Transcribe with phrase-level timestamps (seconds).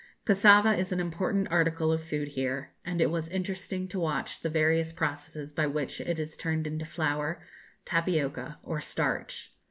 [0.25, 4.49] Cassava is an important article of food here, and it was interesting to watch the
[4.49, 7.39] various processes by which it is turned into flour,
[7.85, 9.53] tapioca, or starch.